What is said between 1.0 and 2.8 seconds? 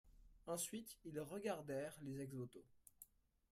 ils regardèrent les ex-voto.